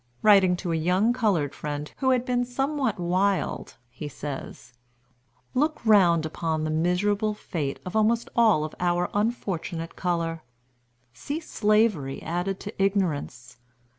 [0.23, 4.73] Writing to a young colored friend, who had been somewhat wild, he says:
[5.53, 10.41] "Look round upon the miserable fate of almost all of our unfortunate color.
[11.13, 13.57] See slavery added to ignorance.